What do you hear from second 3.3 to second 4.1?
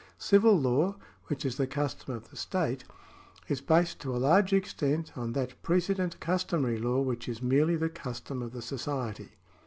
is based